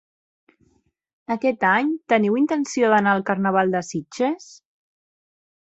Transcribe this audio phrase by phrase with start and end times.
[1.35, 4.51] Aquest any teniu intenció d'anar al Carnaval de Sitges?